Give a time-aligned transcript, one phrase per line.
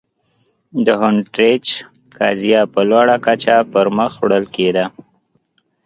[0.85, 1.65] د هونټریج
[2.17, 4.85] قضیه په لوړه کچه پر مخ وړل کېده.